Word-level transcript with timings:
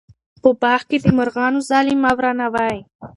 په 0.41 0.49
باغ 0.61 0.81
کې 0.89 0.97
د 1.03 1.05
مرغانو 1.17 1.59
ځالې 1.69 1.93
مه 2.01 2.11
ورانوئ. 2.17 2.77